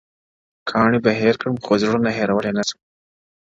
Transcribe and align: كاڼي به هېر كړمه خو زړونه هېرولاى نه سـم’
كاڼي 0.69 0.99
به 1.05 1.11
هېر 1.19 1.35
كړمه 1.41 1.59
خو 1.65 1.73
زړونه 1.81 2.09
هېرولاى 2.17 2.51
نه 2.57 2.63
سـم’ 2.67 2.79